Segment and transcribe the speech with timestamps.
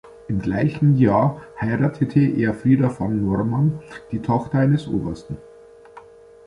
[0.27, 5.37] Im gleichen Jahr heiratete er Frida von Normann, die Tochter eines Obersten.